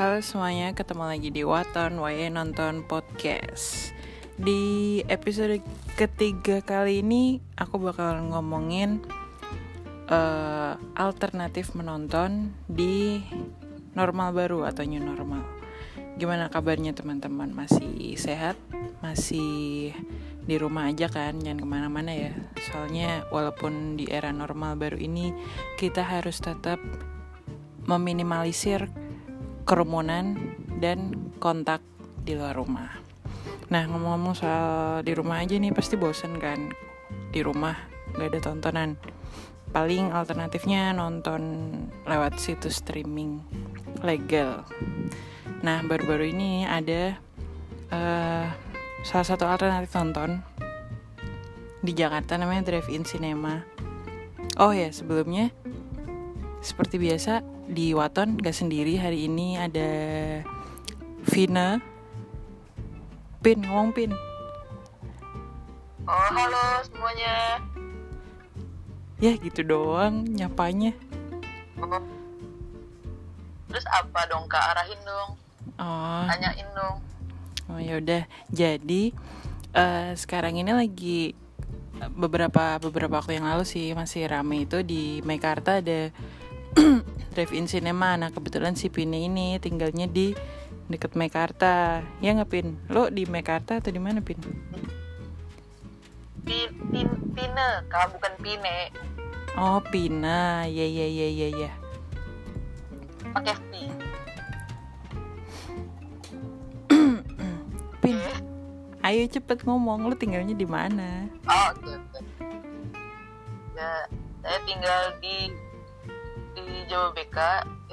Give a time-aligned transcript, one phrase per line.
[0.00, 3.92] Halo semuanya, ketemu lagi di Waton Wae Nonton Podcast
[4.40, 5.60] Di episode
[5.92, 9.04] ketiga kali ini Aku bakal ngomongin
[10.08, 13.20] uh, Alternatif menonton Di
[13.92, 15.44] normal baru atau new normal
[16.16, 17.52] Gimana kabarnya teman-teman?
[17.52, 18.56] Masih sehat?
[19.04, 19.92] Masih
[20.48, 21.36] di rumah aja kan?
[21.44, 22.32] Jangan ke mana-mana ya
[22.72, 25.36] Soalnya walaupun di era normal baru ini
[25.76, 26.80] Kita harus tetap
[27.84, 28.88] meminimalisir
[29.64, 30.36] kerumunan
[30.80, 31.84] dan kontak
[32.24, 33.00] di luar rumah.
[33.70, 36.74] Nah ngomong-ngomong soal di rumah aja nih pasti bosen kan
[37.30, 37.76] di rumah
[38.18, 38.98] gak ada tontonan.
[39.70, 41.70] Paling alternatifnya nonton
[42.02, 43.38] lewat situs streaming
[44.02, 44.66] legal.
[45.62, 47.14] Nah baru-baru ini ada
[47.94, 48.46] uh,
[49.06, 50.42] salah satu alternatif nonton
[51.80, 53.62] di Jakarta namanya Drive-In Cinema.
[54.58, 55.54] Oh ya sebelumnya
[56.60, 57.40] seperti biasa
[57.70, 59.90] di Waton gak sendiri hari ini ada
[61.30, 61.78] Vina.
[63.40, 64.10] Pin ngomong Pin.
[66.04, 67.62] Oh halo semuanya.
[69.22, 70.90] Ya gitu doang nyapanya.
[71.78, 72.02] Oh.
[73.70, 74.74] Terus apa dong kak?
[74.74, 75.30] Arahin dong.
[75.78, 76.22] Oh.
[76.26, 76.96] Tanyain dong.
[77.70, 79.14] Oh yaudah jadi
[79.78, 81.20] uh, sekarang ini lagi
[82.18, 86.10] beberapa beberapa waktu yang lalu sih masih rame itu di Mekarta ada
[87.30, 88.18] drive-in cinema.
[88.18, 90.34] Nah kebetulan si Pini ini tinggalnya di
[90.90, 92.02] deket Mekarta.
[92.18, 94.38] Ya nggak Pin lo di Mekarta atau di mana Pin
[96.42, 98.90] Pin, pin Pine kalau bukan Pine.
[99.54, 101.72] Oh Pina ya ya ya ya ya.
[103.30, 103.72] Pakai P
[108.02, 108.18] Pin
[109.06, 110.10] ayo cepet ngomong.
[110.10, 111.30] Lo tinggalnya di mana?
[111.46, 111.96] Oh okay.
[113.78, 114.04] ya
[114.42, 115.52] saya tinggal di
[116.90, 117.38] Jawa BK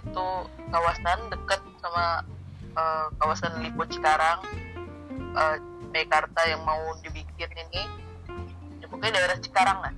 [0.01, 0.27] itu
[0.73, 2.25] kawasan dekat sama
[2.73, 4.41] uh, kawasan Lipo Cikarang
[5.37, 5.55] uh,
[5.93, 7.81] Mekarta yang mau dibikin ini
[8.81, 9.93] ya, pokoknya daerah Cikarang lah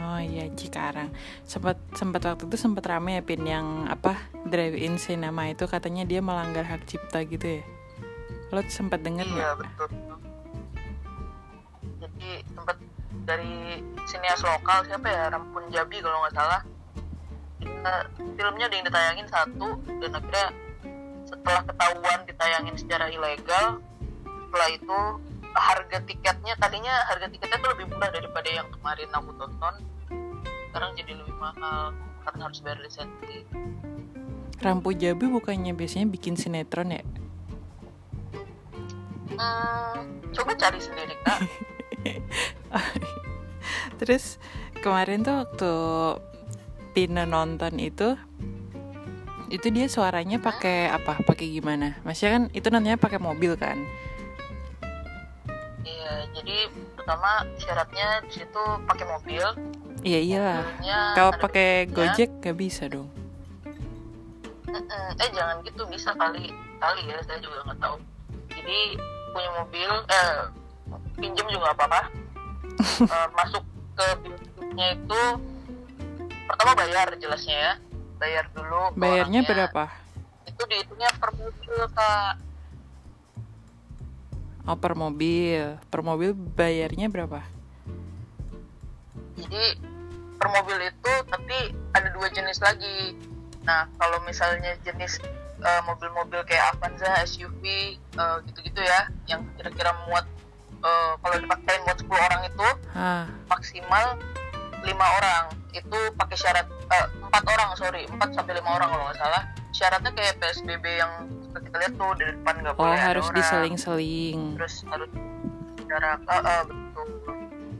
[0.00, 1.12] Oh iya Cikarang.
[1.44, 4.16] Sempat sempat waktu itu sempat rame ya pin yang apa
[4.48, 7.62] drive-in cinema itu katanya dia melanggar hak cipta gitu ya.
[8.50, 9.60] Lo sempat dengar Iya gak?
[9.60, 9.88] betul.
[12.00, 12.76] Jadi sempat
[13.28, 16.60] dari sinias lokal siapa ya Rampun Jabi kalau nggak salah
[17.64, 18.04] uh,
[18.36, 19.68] filmnya ada yang ditayangin satu
[20.00, 20.48] dan akhirnya
[21.28, 23.66] setelah ketahuan ditayangin secara ilegal
[24.24, 24.98] setelah itu
[25.50, 29.74] harga tiketnya tadinya harga tiketnya tuh lebih murah daripada yang kemarin aku tonton
[30.70, 31.90] sekarang jadi lebih mahal
[32.22, 33.46] karena harus bayar lisensi
[34.60, 37.00] Rampu Jabi bukannya biasanya bikin sinetron ya?
[39.40, 41.40] Hmm, coba cari sendiri kak.
[44.04, 44.36] Terus
[44.84, 45.72] kemarin tuh waktu
[46.90, 48.18] Tina nonton itu
[49.50, 51.18] itu dia suaranya pakai apa?
[51.26, 51.98] Pakai gimana?
[52.06, 53.82] Maksudnya kan itu nantinya pakai mobil kan?
[55.82, 59.44] Iya jadi pertama syaratnya di situ pakai mobil.
[60.00, 60.64] Iya iyalah
[61.18, 63.10] kalau pakai gojek gak bisa dong.
[64.70, 67.96] Eh jangan gitu bisa kali kali ya saya juga nggak tahu.
[68.54, 68.80] Jadi
[69.34, 70.38] punya mobil eh
[71.18, 72.02] pinjam juga apa apa
[72.80, 73.62] uh, masuk
[73.98, 75.22] ke pintunya itu
[76.50, 77.72] pertama bayar jelasnya ya.
[78.18, 79.84] Bayar dulu bayarnya berapa?
[80.44, 82.34] Itu dihitungnya per mobil kak.
[84.66, 85.78] Oh per mobil.
[85.86, 87.40] Per mobil bayarnya berapa?
[89.38, 89.64] Jadi
[90.36, 91.58] per mobil itu tapi
[91.94, 93.14] ada dua jenis lagi.
[93.64, 95.22] Nah kalau misalnya jenis
[95.64, 100.24] uh, mobil-mobil kayak Avanza SUV uh, gitu-gitu ya yang kira-kira muat
[100.84, 103.28] uh, kalau dipakai muat 10 orang itu ha.
[103.48, 104.16] maksimal
[104.84, 105.44] lima orang.
[105.70, 108.02] Itu pakai syarat eh, empat uh, orang sorry.
[108.08, 109.42] Empat sampai lima orang kalau nggak salah.
[109.70, 111.12] Syaratnya kayak psbb yang
[111.46, 114.40] seperti kita lihat tuh dari depan nggak oh, boleh harus ada diseling-seling.
[114.58, 115.10] Terus harus
[115.86, 117.06] jarak uh, uh, betul.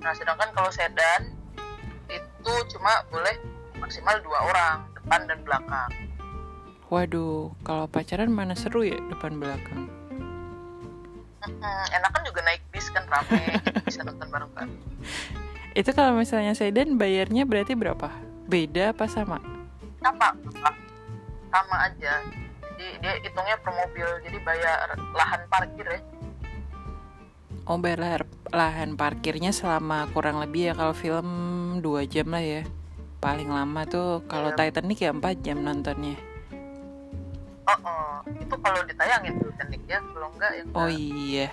[0.00, 1.22] Nah sedangkan kalau sedan
[2.10, 3.36] itu cuma boleh
[3.78, 5.90] maksimal dua orang depan dan belakang.
[6.90, 9.86] Waduh kalau pacaran mana seru ya depan belakang?
[11.40, 13.56] Hmm, enakan juga naik bis kan rame
[13.88, 14.72] bisa nonton bareng-bareng
[15.80, 18.12] itu kalau misalnya sedan bayarnya berarti berapa?
[18.44, 19.40] Beda apa sama?
[20.04, 20.28] Sama,
[21.48, 22.20] sama aja.
[22.76, 26.00] Jadi dia hitungnya per mobil, jadi bayar lahan parkir ya.
[27.68, 31.28] Oh bayar lahan parkirnya selama kurang lebih ya kalau film
[31.78, 32.62] 2 jam lah ya
[33.20, 34.58] Paling lama tuh kalau yeah.
[34.58, 36.18] Titanic ya 4 jam nontonnya
[37.70, 38.26] Oh, oh.
[38.42, 41.46] itu kalau ditayangin Titanic ya, kalau enggak ya Oh iya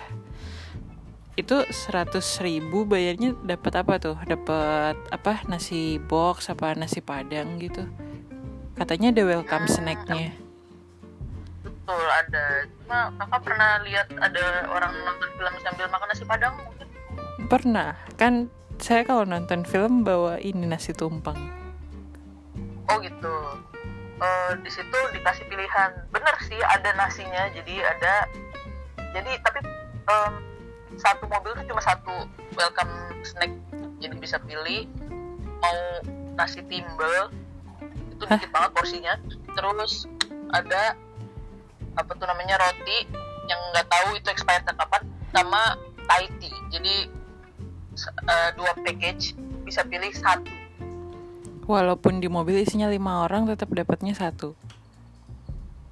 [1.38, 4.18] itu seratus ribu bayarnya dapat apa tuh?
[4.26, 5.46] Dapat apa?
[5.46, 7.86] Nasi box apa nasi padang gitu?
[8.74, 10.34] Katanya ada welcome snacknya.
[11.62, 12.66] betul ada.
[12.82, 16.86] Cuma kakak pernah lihat ada orang nonton film sambil makan nasi padang mungkin?
[17.46, 18.50] Pernah, kan
[18.82, 21.38] saya kalau nonton film bawa ini nasi tumpang.
[22.90, 23.34] oh gitu.
[24.18, 25.90] Eh, di situ dikasih pilihan.
[26.10, 28.26] Bener sih ada nasinya jadi ada.
[29.14, 29.60] Jadi tapi
[30.08, 30.47] em,
[30.96, 32.24] satu mobil tuh cuma satu
[32.56, 32.90] welcome
[33.20, 33.52] snack
[33.98, 34.88] jadi bisa pilih
[35.60, 35.78] mau
[36.38, 37.28] nasi timbel
[38.14, 38.38] itu Hah?
[38.38, 39.14] dikit banget porsinya
[39.52, 40.06] terus
[40.54, 40.94] ada
[41.98, 43.04] apa tuh namanya roti
[43.50, 45.02] yang nggak tahu itu expired kapan
[45.34, 45.74] sama
[46.08, 46.94] Thai tea jadi
[48.06, 49.34] eh, dua package
[49.66, 50.48] bisa pilih satu
[51.68, 54.56] Walaupun di mobil isinya lima orang, tetap dapatnya satu.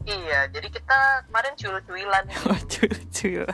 [0.09, 3.45] iya jadi kita kemarin cuil-cuilan Lucu-lucu.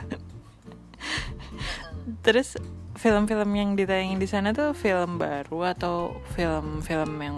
[2.23, 2.59] Terus
[2.99, 7.37] film-film yang ditayangin di sana tuh film baru atau film-film yang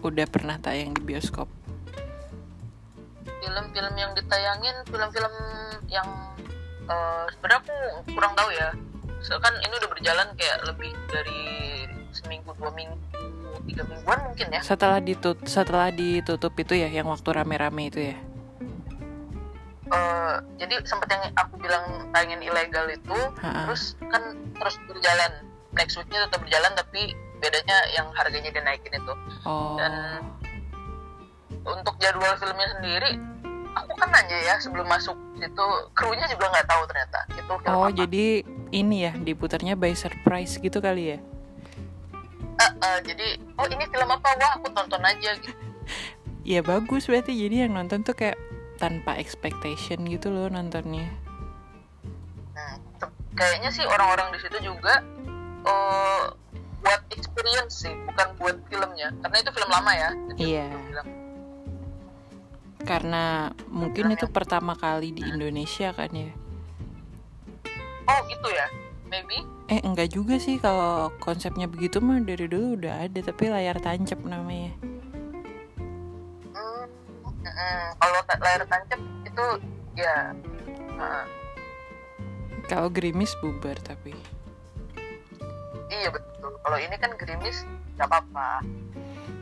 [0.00, 1.50] udah pernah tayang di bioskop?
[3.46, 5.34] film-film yang ditayangin film-film
[5.86, 6.08] yang
[6.90, 7.76] eh, sebenarnya aku
[8.12, 8.68] kurang tahu ya
[9.22, 11.42] so, kan ini udah berjalan kayak lebih dari
[12.10, 12.98] seminggu dua minggu
[13.66, 18.16] tiga mingguan mungkin ya Setelah ditut setelah ditutup itu ya, yang waktu rame-rame itu ya.
[19.86, 23.70] Eh, jadi sempet yang aku bilang tayangin ilegal itu Ha-ha.
[23.70, 24.18] terus kan
[24.52, 25.32] terus berjalan
[25.72, 29.78] next weeknya tetap berjalan tapi bedanya yang harganya dinaikin itu Oh.
[29.78, 30.26] dan
[31.62, 33.14] untuk jadwal filmnya sendiri
[33.72, 37.94] aku kan nanya ya sebelum masuk itu krunya juga nggak tahu ternyata itu Oh, apa.
[37.94, 38.26] jadi
[38.72, 41.18] ini ya diputarnya by surprise gitu kali ya?
[42.56, 45.54] Eh, eh, jadi oh ini film apa wah aku tonton aja gitu
[46.42, 48.38] Ya bagus berarti jadi yang nonton tuh kayak
[48.76, 51.08] tanpa expectation gitu loh nontonnya.
[52.52, 52.76] Hmm,
[53.32, 55.04] kayaknya sih orang-orang di situ juga
[55.62, 56.24] eh,
[56.80, 60.68] buat experience sih bukan buat filmnya karena itu film lama ya Iya.
[60.86, 61.08] bilang,
[62.86, 63.24] Karena
[63.66, 66.30] mungkin itu pertama kali di Indonesia kan ya.
[68.06, 68.66] oh gitu ya
[69.10, 73.82] maybe Eh enggak juga sih kalau konsepnya begitu mah dari dulu udah ada tapi layar
[73.82, 74.70] tancap namanya.
[77.76, 79.46] Hmm, kalau layar tancap itu
[79.92, 80.32] ya
[80.96, 81.24] eh,
[82.66, 84.16] Kalau gerimis bubar tapi.
[85.86, 88.64] iya betul kalau ini kan gerimis nggak apa-apa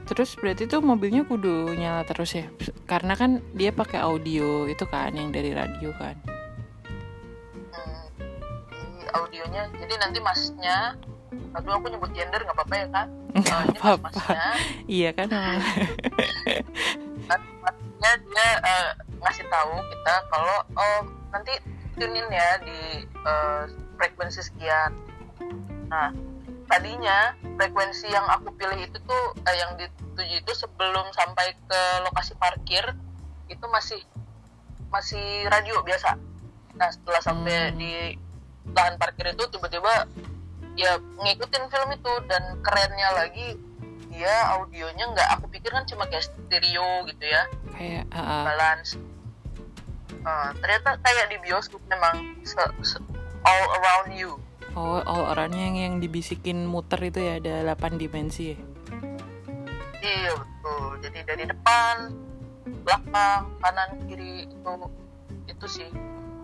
[0.05, 2.45] Terus berarti tuh mobilnya kudu nyala terus ya?
[2.85, 6.13] Karena kan dia pakai audio itu kan yang dari radio kan.
[7.73, 8.05] Hmm,
[9.01, 10.93] di audionya jadi nanti masnya
[11.57, 14.23] aduh aku nyebut gender nggak apa-apa ya kak Nggak apa-apa.
[14.85, 15.29] Iya kan?
[18.35, 18.91] dia eh,
[19.23, 21.01] ngasih tahu kita kalau oh
[21.31, 21.55] nanti
[21.95, 23.63] tune in ya di eh,
[23.95, 24.91] frekuensi sekian.
[25.87, 26.11] Nah
[26.67, 32.35] tadinya frekuensi yang aku pilih itu tuh eh, yang dituju itu sebelum sampai ke lokasi
[32.35, 32.83] parkir
[33.47, 34.03] itu masih
[34.91, 36.19] masih radio biasa.
[36.75, 37.79] Nah setelah sampai Hmm.
[37.79, 37.95] di
[38.75, 40.11] lahan parkir itu tiba-tiba
[40.75, 43.55] ya ngikutin film itu dan kerennya lagi
[44.15, 47.43] dia audionya nggak aku pikir kan cuma kayak stereo gitu ya.
[47.75, 48.45] Kayak ah, ah.
[48.47, 48.95] balance.
[50.25, 53.03] Eh, ternyata kayak di bioskop memang se- se-
[53.43, 54.39] all around you.
[54.79, 58.59] Oh, all orangnya yang, yang dibisikin muter itu ya ada 8 dimensi ya.
[60.05, 61.01] iya betul.
[61.03, 61.95] Jadi dari depan
[62.85, 64.73] belakang kanan kiri itu
[65.51, 65.89] itu sih.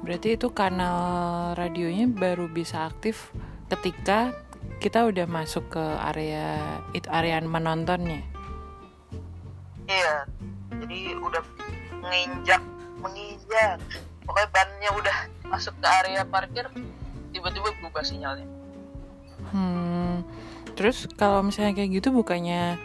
[0.00, 3.30] Berarti itu kanal radionya baru bisa aktif
[3.68, 4.32] ketika
[4.80, 8.24] kita udah masuk ke area itu area menontonnya.
[9.84, 10.24] iya.
[10.80, 11.44] Jadi udah
[12.00, 12.62] menginjak
[13.04, 13.76] menginjak.
[14.24, 15.16] Pokoknya bannya udah
[15.52, 16.64] masuk ke area parkir
[17.36, 18.48] tiba-tiba berubah sinyalnya.
[19.52, 20.24] Hmm.
[20.72, 22.80] Terus kalau misalnya kayak gitu bukannya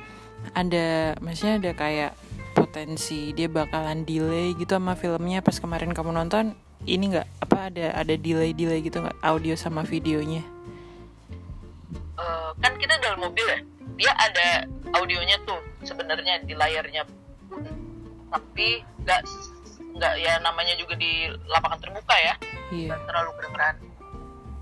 [0.52, 2.12] ada maksudnya ada kayak
[2.52, 6.60] potensi dia bakalan delay gitu sama filmnya pas kemarin kamu nonton?
[6.84, 7.28] Ini nggak?
[7.40, 9.16] Apa ada ada delay delay gitu nggak?
[9.24, 10.55] Audio sama videonya
[12.16, 13.60] Eh, kan kita dalam mobil ya?
[13.96, 14.48] Dia ada
[14.96, 17.04] audionya tuh sebenarnya di layarnya.
[18.32, 19.22] Tapi nggak
[19.96, 22.34] nggak ya namanya juga di lapangan terbuka ya?
[22.72, 22.96] Iya.
[22.96, 23.76] Nggak terlalu kedengeran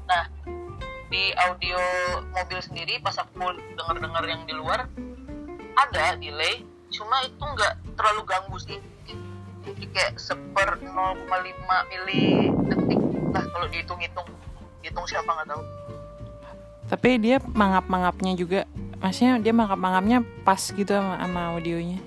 [0.04, 0.28] nah
[1.08, 1.80] di audio
[2.34, 4.90] mobil sendiri pas aku denger-denger yang di luar
[5.78, 8.80] ada delay cuma itu nggak terlalu ganggu sih.
[9.64, 13.02] Jadi kayak seper 0,5 mili detik
[13.34, 14.28] lah kalau dihitung-hitung
[14.86, 15.62] hitung siapa nggak tahu
[16.94, 18.70] tapi dia mangap mangapnya juga.
[19.02, 21.98] Maksudnya dia mangap mangapnya pas gitu sama, sama audionya.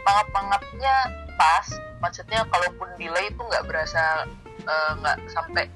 [0.00, 0.94] Pangap-pangapnya
[1.36, 1.68] pas.
[2.00, 4.24] Maksudnya kalaupun delay itu nggak berasa
[4.64, 5.68] eh, nggak sampai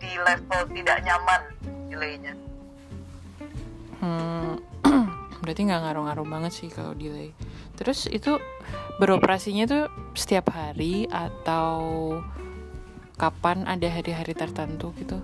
[0.00, 1.42] di level tidak nyaman
[1.92, 2.32] delaynya.
[4.00, 4.56] Hmm.
[5.44, 7.36] berarti nggak ngaruh-ngaruh banget sih kalau delay.
[7.76, 8.40] Terus itu
[8.96, 9.84] beroperasinya tuh
[10.16, 12.16] setiap hari atau
[13.20, 15.20] kapan ada hari-hari tertentu gitu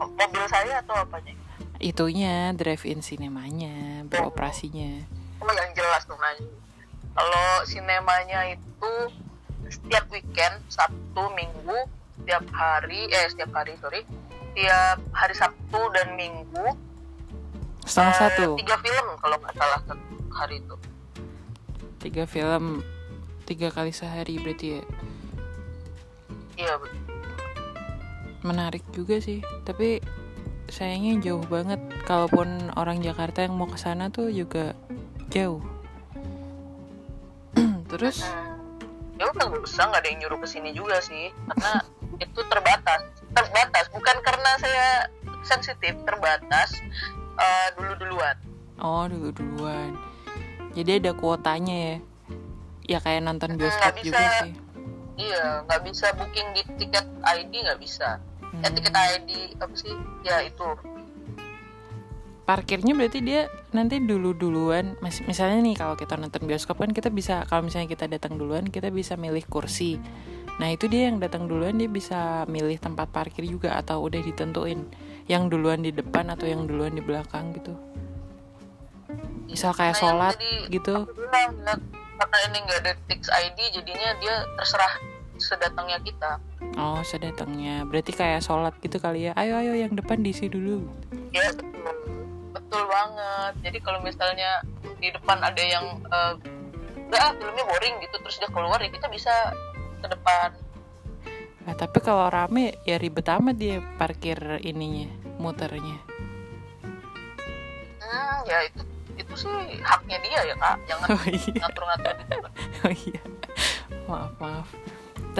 [0.00, 1.36] mobil saya atau apanya
[1.80, 5.08] itunya drive-in sinemanya beroperasinya.
[5.40, 6.44] Oh yang jelas dong nanya
[7.16, 8.92] kalau sinemanya itu
[9.72, 11.88] setiap weekend Sabtu Minggu
[12.20, 14.04] setiap hari eh setiap hari sorry
[14.52, 16.76] setiap hari Sabtu dan Minggu.
[17.88, 18.46] Setengah eh, satu?
[18.60, 19.80] tiga film kalau nggak salah
[20.36, 20.76] hari itu.
[21.96, 22.84] Tiga film
[23.48, 24.82] tiga kali sehari berarti ya?
[26.60, 26.99] Iya betul
[28.42, 29.44] menarik juga sih.
[29.64, 30.00] Tapi
[30.70, 31.80] sayangnya jauh banget.
[32.04, 34.72] Kalaupun orang Jakarta yang mau ke sana tuh juga
[35.30, 35.62] jauh.
[37.90, 38.24] Terus?
[39.20, 41.28] Ya udah nggak usah nggak ada yang nyuruh ke sini juga sih.
[41.48, 41.84] Karena
[42.24, 43.00] itu terbatas.
[43.30, 44.88] Terbatas bukan karena saya
[45.40, 46.76] sensitif terbatas
[47.76, 48.36] dulu duluan
[48.80, 49.96] oh dulu duluan
[50.70, 51.96] jadi ada kuotanya ya?
[52.86, 54.54] Ya kayak nonton Hmm, bioskop juga sih.
[55.18, 58.74] Iya nggak bisa booking di tiket ID nggak bisa Hmm.
[58.74, 59.94] tiket ID apa sih?
[60.22, 60.66] Ya itu.
[62.42, 67.06] Parkirnya berarti dia nanti dulu duluan Mas- misalnya nih kalau kita nonton bioskop kan kita
[67.06, 70.02] bisa kalau misalnya kita datang duluan kita bisa milih kursi.
[70.58, 74.82] Nah itu dia yang datang duluan dia bisa milih tempat parkir juga atau udah ditentuin
[75.24, 77.78] yang duluan di depan atau yang duluan di belakang gitu.
[79.46, 81.06] Misal kayak Nah, sholat tadi gitu.
[81.06, 81.54] bilang
[82.18, 84.94] karena ini nggak ada fix ID jadinya dia terserah
[85.40, 86.38] sedatangnya kita.
[86.76, 87.88] Oh sedatangnya.
[87.88, 89.32] Berarti kayak sholat gitu kali ya?
[89.34, 90.86] Ayo ayo yang depan diisi dulu.
[91.32, 91.68] Ya betul.
[92.54, 93.52] Betul banget.
[93.64, 94.62] Jadi kalau misalnya
[95.00, 95.98] di depan ada yang
[97.10, 99.32] enggak ah, filmnya boring gitu terus dia keluar ya kita bisa
[99.98, 100.54] ke depan.
[101.66, 105.10] Nah tapi kalau rame ya ribet amat dia parkir ininya
[105.42, 105.98] muternya.
[107.98, 108.82] Hmm, ya itu
[109.18, 110.76] itu sih haknya dia ya kak.
[110.86, 111.60] Jangan oh iya.
[111.66, 112.48] ngatur-ngatur gitu.
[112.86, 113.22] Oh iya,
[114.08, 114.68] maaf maaf.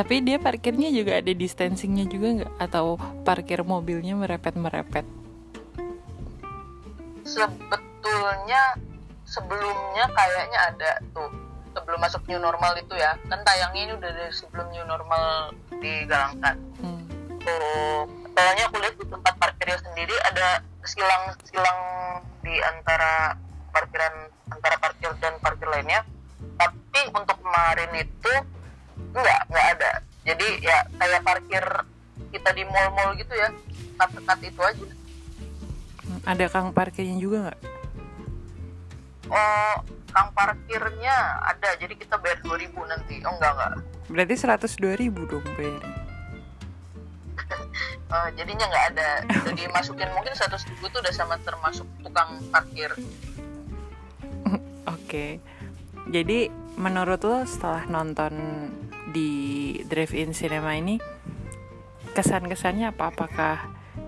[0.01, 2.53] Tapi dia parkirnya juga ada distancingnya juga nggak?
[2.57, 5.05] Atau parkir mobilnya merepet merepet?
[7.31, 8.63] sebetulnya
[9.23, 11.31] sebelumnya kayaknya ada tuh
[11.71, 16.59] sebelum masuk new normal itu ya kan tayangnya ini udah dari sebelum new normal digalangkan
[16.83, 17.07] Hmm.
[17.39, 21.81] tuh soalnya aku lihat di tempat parkirnya sendiri ada silang-silang
[22.43, 23.39] di antara
[23.71, 24.15] parkiran
[24.51, 26.03] antara parkir dan parkir lainnya
[26.59, 28.33] tapi untuk kemarin itu
[29.15, 29.93] enggak enggak ada.
[30.27, 31.65] Jadi ya kayak parkir
[32.31, 33.49] kita di mall-mall gitu ya
[34.01, 34.87] dekat-dekat itu aja.
[36.25, 37.61] Ada kang parkirnya juga nggak?
[39.31, 39.75] oh
[40.11, 41.79] kang parkirnya ada.
[41.79, 43.23] Jadi kita bayar 2000 nanti.
[43.23, 43.73] Oh enggak enggak.
[44.11, 45.95] Berarti 102 ribu dong bayarnya.
[48.11, 49.23] Eh, jadinya nggak ada.
[49.23, 52.91] Udah dimasukin mungkin 100 ribu itu udah sama termasuk tukang parkir.
[54.99, 55.39] Oke.
[56.11, 58.35] Jadi menurut lo setelah nonton
[59.11, 59.31] di
[59.87, 60.99] drive-in cinema ini
[62.15, 63.11] kesan-kesannya apa?
[63.11, 63.57] Apakah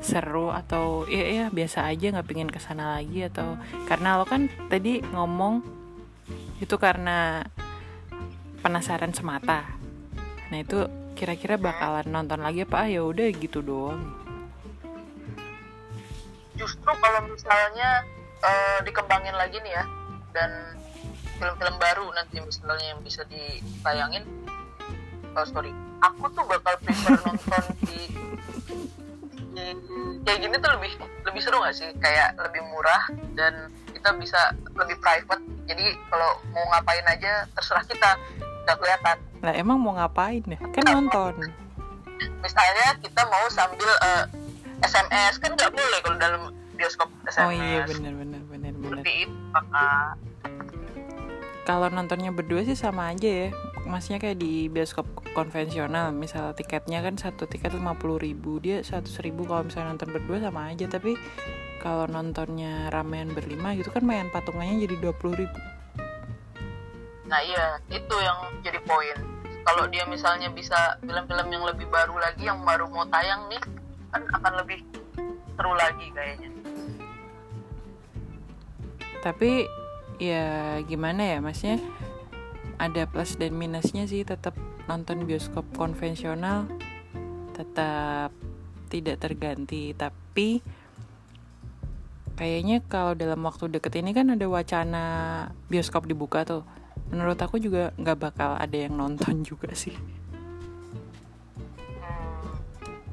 [0.02, 3.54] seru atau ya, ya biasa aja nggak pingin ke sana lagi atau
[3.86, 5.62] karena lo kan tadi ngomong
[6.58, 7.46] itu karena
[8.62, 9.66] penasaran semata.
[10.50, 10.86] Nah itu
[11.18, 12.86] kira-kira bakalan nonton lagi apa?
[12.86, 14.22] Ah, ya udah gitu doang.
[16.52, 18.04] justru kalau misalnya
[18.44, 19.84] eh, dikembangin lagi nih ya
[20.30, 20.50] dan
[21.40, 24.22] film-film baru nanti misalnya yang bisa ditayangin
[25.32, 25.72] oh sorry.
[26.02, 28.10] Aku tuh bakal prefer nonton di,
[29.54, 29.64] di
[30.24, 30.92] kayak gini tuh lebih
[31.24, 31.88] lebih seru gak sih?
[31.98, 33.02] Kayak lebih murah
[33.38, 34.40] dan kita bisa
[34.74, 35.42] lebih private.
[35.70, 38.10] Jadi kalau mau ngapain aja terserah kita.
[38.62, 39.16] Nggak kelihatan.
[39.42, 40.58] Lah emang mau ngapain ya?
[40.70, 41.34] Kan nonton.
[42.38, 44.24] misalnya kita mau sambil eh,
[44.82, 46.42] SMS kan nggak boleh kalau dalam
[46.74, 48.14] bioskop SMS Oh iya bener.
[48.82, 50.14] seperti itu kakak
[51.62, 53.48] kalau nontonnya berdua sih sama aja ya
[53.82, 59.42] maksudnya kayak di bioskop konvensional misal tiketnya kan satu tiket 50.000 ribu dia 100 ribu
[59.44, 60.86] kalau misalnya nonton berdua sama aja.
[60.86, 61.18] Tapi
[61.82, 65.58] kalau nontonnya ramean berlima gitu kan main patungannya jadi 20.000 ribu.
[67.26, 69.18] Nah iya itu yang jadi poin.
[69.62, 73.62] Kalau dia misalnya bisa film-film yang lebih baru lagi yang baru mau tayang nih
[74.10, 74.82] kan akan lebih
[75.54, 76.50] seru lagi kayaknya.
[79.22, 79.66] Tapi
[80.18, 81.78] ya gimana ya maksudnya
[82.82, 84.58] ada plus dan minusnya sih tetap
[84.90, 86.66] nonton bioskop konvensional
[87.54, 88.34] tetap
[88.90, 89.94] tidak terganti.
[89.94, 90.58] Tapi
[92.34, 95.04] kayaknya kalau dalam waktu deket ini kan ada wacana
[95.70, 96.66] bioskop dibuka tuh.
[97.14, 99.94] Menurut aku juga nggak bakal ada yang nonton juga sih.
[102.02, 102.50] Hmm,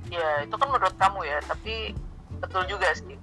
[0.09, 1.93] ya itu kan menurut kamu ya tapi
[2.41, 3.17] betul juga sih.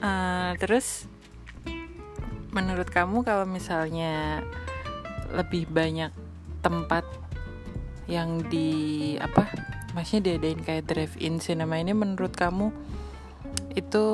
[0.00, 1.12] Uh, terus
[2.54, 4.46] menurut kamu kalau misalnya
[5.34, 6.14] lebih banyak
[6.62, 7.02] tempat
[8.06, 8.70] yang di
[9.18, 9.50] apa
[9.92, 12.70] maksudnya diadain kayak drive-in cinema ini menurut kamu
[13.74, 14.04] itu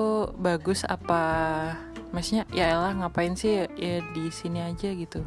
[0.40, 1.20] bagus apa
[2.16, 5.20] maksudnya ya elah ngapain sih ya, ya di sini aja gitu?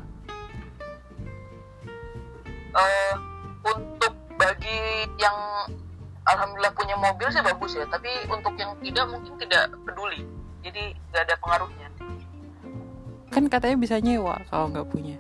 [2.74, 3.16] Uh,
[3.62, 5.38] untuk bagi yang
[6.26, 10.26] alhamdulillah punya mobil sih bagus ya tapi untuk yang tidak mungkin tidak peduli.
[10.66, 11.83] Jadi nggak ada pengaruhnya
[13.34, 15.18] kan katanya bisa nyewa kalau nggak punya.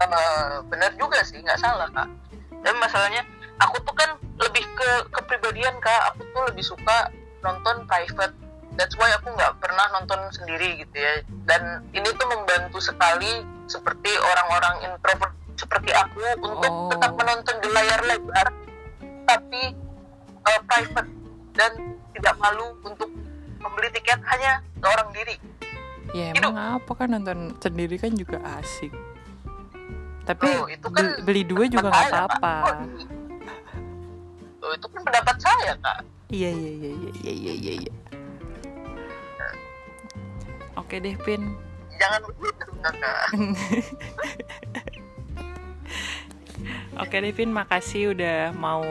[0.00, 2.08] Uh, benar juga sih nggak salah kak.
[2.64, 3.22] Dan masalahnya
[3.60, 6.16] aku tuh kan lebih ke kepribadian kak.
[6.16, 7.12] Aku tuh lebih suka
[7.44, 8.32] nonton private.
[8.80, 11.20] That's why aku nggak pernah nonton sendiri gitu ya.
[11.44, 16.88] Dan ini tuh membantu sekali seperti orang-orang introvert seperti aku untuk oh.
[16.90, 18.48] tetap menonton di layar lebar
[19.28, 19.62] tapi
[20.48, 21.10] uh, private.
[21.52, 23.12] Dan tidak malu untuk
[23.60, 25.36] membeli tiket hanya seorang diri.
[26.12, 28.92] Ya emang apa kan nonton sendiri kan juga asik.
[30.22, 32.86] Tapi oh, itu kan beli, dua juga nggak apa-apa.
[34.62, 35.98] Oh, itu kan pendapat saya kak.
[36.30, 37.72] Iya iya iya iya iya iya iya.
[37.88, 37.92] iya.
[40.78, 41.56] Oke deh Pin.
[41.98, 43.20] Jangan begitu kakak.
[47.02, 48.84] Oke Devin, makasih udah mau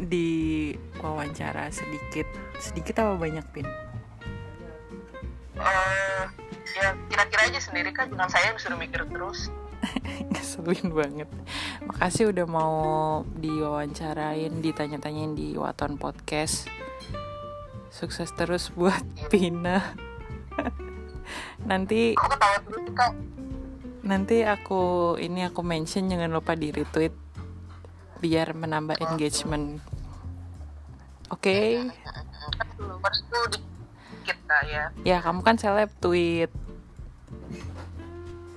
[0.00, 2.26] di wawancara sedikit
[2.56, 3.68] sedikit apa banyak pin
[5.60, 6.24] uh,
[6.74, 9.52] ya kira-kira aja sendiri kan jangan saya yang disuruh mikir terus
[10.32, 11.28] ngeselin banget
[11.84, 12.76] makasih udah mau
[13.38, 16.68] diwawancarain ditanya-tanyain di Waton Podcast
[17.92, 19.28] sukses terus buat iya.
[19.28, 19.78] Pina
[21.70, 22.16] nanti
[24.00, 27.12] nanti aku ini aku mention jangan lupa di retweet
[28.20, 29.80] biar menambah engagement.
[31.32, 31.88] Oke.
[31.88, 33.69] Okay?
[34.66, 34.84] Ya.
[35.06, 36.50] Ya, kamu kan seleb tweet.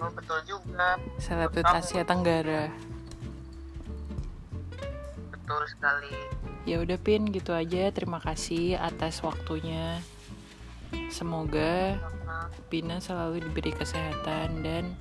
[0.01, 0.99] Oh, betul juga.
[1.21, 2.67] Seleb tweet Asia Tenggara.
[5.31, 6.13] Betul sekali.
[6.63, 7.91] Ya udah Pin, gitu aja.
[7.91, 9.99] Terima kasih atas waktunya.
[11.09, 11.97] Semoga
[12.69, 14.93] Pina selalu diberi kesehatan dan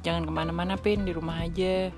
[0.00, 1.90] jangan ke mana-mana Pin di rumah aja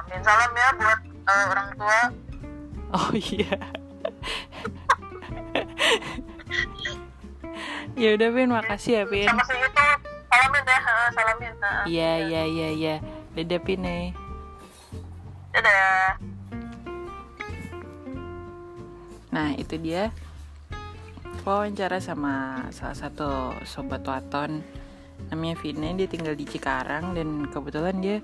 [0.00, 2.00] amin salam ya buat uh, orang tua
[2.98, 3.54] oh iya
[8.00, 9.84] ya udah Pin makasih ya Pin sama segitu
[10.30, 10.78] salamin ya.
[11.12, 11.52] Salamin.
[11.84, 12.94] Iya iya iya iya.
[13.36, 14.16] Dadah Pin nih
[15.52, 16.16] dadah.
[19.34, 20.08] Nah itu dia.
[21.40, 24.64] Wawancara sama salah satu sobat waton.
[25.28, 28.18] Namanya Vina dia tinggal di Cikarang dan kebetulan dia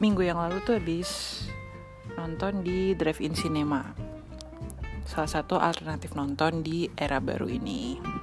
[0.00, 1.44] minggu yang lalu tuh habis
[2.16, 3.94] nonton di drive-in cinema.
[5.04, 8.13] Salah satu alternatif nonton di era baru ini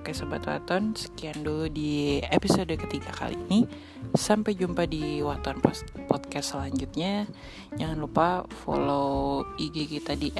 [0.00, 3.68] Oke Sobat Waton, sekian dulu di episode ketiga kali ini.
[4.16, 5.60] Sampai jumpa di Waton
[6.08, 7.28] Podcast selanjutnya.
[7.76, 10.32] Jangan lupa follow IG kita di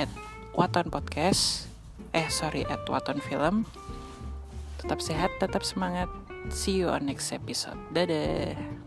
[0.57, 1.69] @waton podcast.
[2.17, 3.69] Eh sorry @waton film.
[4.81, 6.09] Tetap sehat, tetap semangat.
[6.49, 7.77] See you on next episode.
[7.93, 8.80] Dadah.